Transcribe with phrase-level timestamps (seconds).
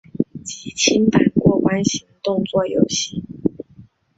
[0.43, 3.21] 即清版过关型动作游戏。